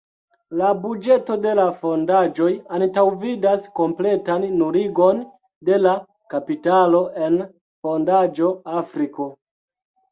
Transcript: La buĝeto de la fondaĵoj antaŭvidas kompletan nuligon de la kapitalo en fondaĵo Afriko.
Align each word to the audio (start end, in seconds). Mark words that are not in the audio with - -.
La 0.59 0.69
buĝeto 0.85 1.35
de 1.43 1.51
la 1.59 1.65
fondaĵoj 1.81 2.49
antaŭvidas 2.79 3.67
kompletan 3.81 4.49
nuligon 4.63 5.23
de 5.71 5.81
la 5.85 5.95
kapitalo 6.37 7.05
en 7.29 7.41
fondaĵo 7.87 8.53
Afriko. 8.83 9.33